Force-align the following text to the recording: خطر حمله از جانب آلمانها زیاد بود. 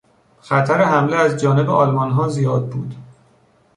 خطر 0.41 0.81
حمله 0.83 1.15
از 1.15 1.37
جانب 1.41 1.69
آلمانها 1.69 2.27
زیاد 2.27 2.69
بود. 2.69 2.95